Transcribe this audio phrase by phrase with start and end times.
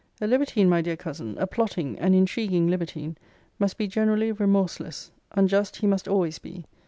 [0.19, 3.17] A libertine, my dear cousin, a plotting, an intriguing libertine,
[3.59, 6.65] must be generally remorseless unjust he must always be.